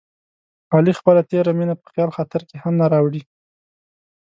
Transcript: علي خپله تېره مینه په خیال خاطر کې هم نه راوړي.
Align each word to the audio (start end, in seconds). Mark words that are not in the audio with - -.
علي 0.73 0.93
خپله 0.99 1.21
تېره 1.29 1.51
مینه 1.57 1.75
په 1.81 1.87
خیال 1.91 2.09
خاطر 2.17 2.41
کې 2.49 2.55
هم 2.63 2.73
نه 2.81 2.85
راوړي. 2.93 3.21